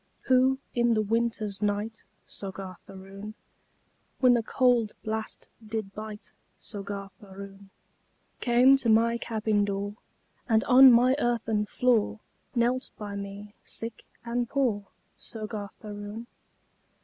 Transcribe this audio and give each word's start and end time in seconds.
Who, 0.21 0.57
in 0.73 0.95
the 0.95 1.03
winter's 1.03 1.61
night, 1.61 2.05
Soggarth 2.25 2.89
Aroon, 2.89 3.35
When 4.19 4.33
the 4.33 4.41
cowld 4.41 4.93
blast 5.03 5.47
did 5.63 5.93
bite, 5.93 6.31
Soggarth 6.57 7.11
Aroon, 7.21 7.69
Came 8.39 8.77
to 8.77 8.89
my 8.89 9.19
cabin 9.19 9.63
door, 9.63 9.97
And 10.49 10.63
on 10.63 10.91
my 10.91 11.15
earthen 11.19 11.67
floor 11.67 12.19
Knelt 12.55 12.89
by 12.97 13.15
me, 13.15 13.53
sick 13.63 14.03
and 14.25 14.49
poor, 14.49 14.87
Soggarth 15.19 15.85
Aroon? 15.85 16.25